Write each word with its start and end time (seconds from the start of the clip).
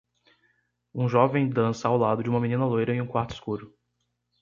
Um 0.95 1.07
jovem 1.07 1.47
dança 1.47 1.87
ao 1.87 1.95
lado 1.95 2.23
de 2.23 2.29
uma 2.31 2.39
menina 2.41 2.65
loira 2.65 2.91
em 2.91 3.01
um 3.01 3.05
quarto 3.05 3.35
escuro. 3.35 3.77